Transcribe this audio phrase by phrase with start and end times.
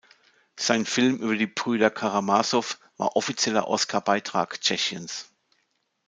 [0.57, 5.31] Sein Film über die Brüder Karamasow war offizieller Oscar-Beitrag Tschechiens.